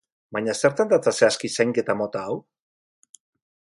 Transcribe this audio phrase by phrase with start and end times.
[0.37, 2.43] Baina zertan datza zehazki zainketa mota hau?